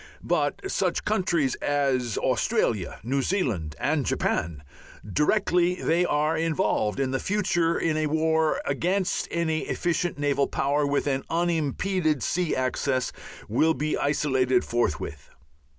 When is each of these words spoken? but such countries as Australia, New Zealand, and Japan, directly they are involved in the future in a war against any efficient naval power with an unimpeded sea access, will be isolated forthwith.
but 0.23 0.61
such 0.67 1.05
countries 1.05 1.53
as 1.61 2.17
Australia, 2.17 2.99
New 3.03 3.21
Zealand, 3.21 3.75
and 3.79 4.03
Japan, 4.03 4.63
directly 5.07 5.75
they 5.75 6.05
are 6.07 6.35
involved 6.35 6.99
in 6.99 7.11
the 7.11 7.19
future 7.19 7.77
in 7.77 7.95
a 7.97 8.07
war 8.07 8.59
against 8.65 9.27
any 9.29 9.59
efficient 9.65 10.17
naval 10.17 10.47
power 10.47 10.87
with 10.87 11.05
an 11.05 11.21
unimpeded 11.29 12.23
sea 12.23 12.55
access, 12.55 13.11
will 13.47 13.75
be 13.75 13.95
isolated 13.95 14.65
forthwith. 14.65 15.29